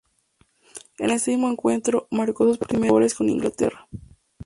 [0.97, 3.87] En este mismo encuentro marcó sus primeros dos goles con Inglaterra.